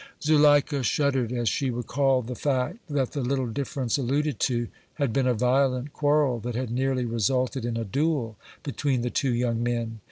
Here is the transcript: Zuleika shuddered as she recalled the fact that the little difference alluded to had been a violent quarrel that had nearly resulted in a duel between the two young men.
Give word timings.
Zuleika 0.19 0.81
shuddered 0.81 1.31
as 1.31 1.47
she 1.47 1.69
recalled 1.69 2.25
the 2.25 2.33
fact 2.33 2.79
that 2.89 3.11
the 3.11 3.21
little 3.21 3.45
difference 3.45 3.99
alluded 3.99 4.39
to 4.39 4.67
had 4.95 5.13
been 5.13 5.27
a 5.27 5.35
violent 5.35 5.93
quarrel 5.93 6.39
that 6.39 6.55
had 6.55 6.71
nearly 6.71 7.05
resulted 7.05 7.65
in 7.65 7.77
a 7.77 7.85
duel 7.85 8.35
between 8.63 9.03
the 9.03 9.11
two 9.11 9.31
young 9.35 9.61
men. 9.61 9.99